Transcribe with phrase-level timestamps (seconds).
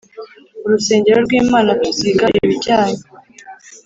[0.65, 3.01] urusengero rwimana tuziga ibijyanye